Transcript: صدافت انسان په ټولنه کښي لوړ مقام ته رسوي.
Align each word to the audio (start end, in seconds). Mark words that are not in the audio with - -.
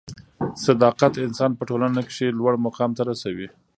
صدافت 0.63 1.13
انسان 1.25 1.51
په 1.55 1.63
ټولنه 1.69 2.01
کښي 2.07 2.27
لوړ 2.39 2.53
مقام 2.65 2.91
ته 2.97 3.01
رسوي. 3.09 3.47